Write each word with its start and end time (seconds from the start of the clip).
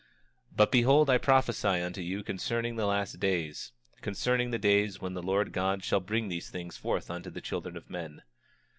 26:14 0.53 0.57
But 0.57 0.71
behold, 0.71 1.09
I 1.11 1.17
prophesy 1.19 1.67
unto 1.79 2.01
you 2.01 2.23
concerning 2.23 2.75
the 2.75 2.87
last 2.87 3.19
days; 3.19 3.71
concerning 4.01 4.49
the 4.49 4.57
days 4.57 4.99
when 4.99 5.13
the 5.13 5.21
Lord 5.21 5.51
God 5.51 5.83
shall 5.83 5.99
bring 5.99 6.27
these 6.27 6.49
things 6.49 6.75
forth 6.75 7.11
unto 7.11 7.29
the 7.29 7.39
children 7.39 7.77
of 7.77 7.87
men. 7.87 8.23